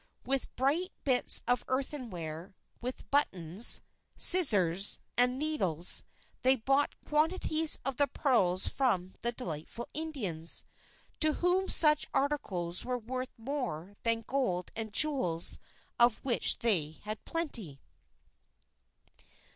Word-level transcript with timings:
With 0.25 0.55
bright 0.55 0.91
bits 1.03 1.43
of 1.47 1.63
earthenware, 1.67 2.55
with 2.81 3.11
buttons, 3.11 3.81
scissors, 4.17 4.97
and 5.15 5.37
needles, 5.37 6.03
they 6.41 6.55
bought 6.55 6.95
quantities 7.05 7.77
of 7.85 7.97
the 7.97 8.07
pearls 8.07 8.67
from 8.67 9.13
the 9.21 9.31
delighted 9.31 9.85
Indians, 9.93 10.63
to 11.19 11.33
whom 11.33 11.69
such 11.69 12.07
articles 12.15 12.83
were 12.83 12.97
worth 12.97 13.29
more 13.37 13.93
than 14.01 14.23
gold 14.25 14.71
and 14.75 14.91
jewels 14.91 15.59
of 15.99 16.17
which 16.25 16.57
they 16.57 16.93
had 17.03 17.23
plenty. 17.23 17.79